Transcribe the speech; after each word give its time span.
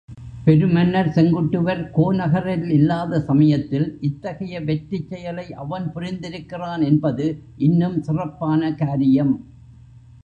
பெருமன்னர் 0.45 1.07
செங்குட்டுவர் 1.07 1.91
கோநகரில் 1.91 2.69
இல்லாத 2.69 3.19
சமயத்தில் 3.19 3.97
இத்தகைய 4.01 4.61
வெற்றிச் 4.61 5.07
செயலை 5.07 5.53
அவன் 5.53 5.85
புரிந்திருக்கிறான் 5.95 6.83
என்பது 6.83 7.27
இன்னும் 7.57 8.01
சிறப்பான 8.01 8.73
காரியம். 8.75 9.33